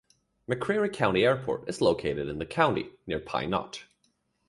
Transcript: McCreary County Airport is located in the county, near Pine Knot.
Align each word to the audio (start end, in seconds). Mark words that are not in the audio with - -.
McCreary 0.49 0.91
County 0.91 1.23
Airport 1.23 1.69
is 1.69 1.79
located 1.79 2.27
in 2.27 2.39
the 2.39 2.45
county, 2.47 2.89
near 3.05 3.19
Pine 3.19 3.51
Knot. 3.51 3.83